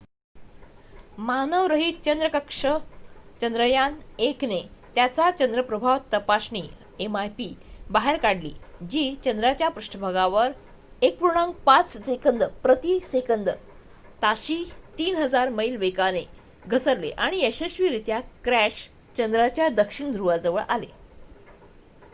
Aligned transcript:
मानवरहित 1.21 1.97
चंद्र 2.05 2.27
कक्षा 2.29 2.69
चंद्रयान 3.41 3.97
-1 4.21 4.45
ने 4.45 4.57
त्याचा 4.95 5.29
चंद्र 5.33 5.61
प्रभाव 5.63 5.97
तपासणी 6.13 6.61
mip 7.07 7.43
बाहेर 7.89 8.17
काढली 8.19 8.53
जी 8.85 9.03
चंद्राच्या 9.25 9.69
पृष्ठभागावर 9.71 10.51
1.5 11.01 11.97
सेकंद 11.99 12.43
प्रति 12.63 12.99
सेकंद 13.03 13.49
ताशी 14.21 14.57
3000 14.99 15.49
मैल 15.51 15.77
वेगाने 15.77 16.23
घसरलेआणि 16.67 17.45
यशस्वीरित्या 17.45 18.19
क्रॅश 18.43 18.87
चंद्राच्या 19.15 19.69
दक्षिण 19.77 20.11
ध्रुवाजवळ 20.11 20.61
आले 20.69 20.91